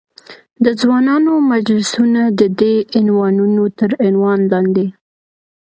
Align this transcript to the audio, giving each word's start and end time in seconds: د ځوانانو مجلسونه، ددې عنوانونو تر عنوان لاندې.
د 0.63 0.65
ځوانانو 0.81 1.33
مجلسونه، 1.51 2.21
ددې 2.39 2.75
عنوانونو 2.99 3.63
تر 3.79 3.89
عنوان 4.07 4.39
لاندې. 4.51 4.87